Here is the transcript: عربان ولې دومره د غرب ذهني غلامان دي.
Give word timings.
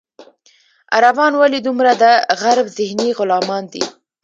عربان 0.95 1.33
ولې 1.41 1.59
دومره 1.67 1.91
د 2.03 2.03
غرب 2.41 2.67
ذهني 2.77 3.09
غلامان 3.19 3.63
دي. 3.73 3.83